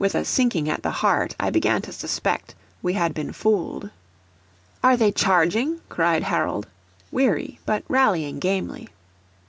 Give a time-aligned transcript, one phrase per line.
[0.00, 3.90] With a sinking at the heart, I began to suspect we had been fooled.
[4.82, 6.66] "Are they charging?" cried Harold,
[7.12, 8.88] weary, but rallying gamely.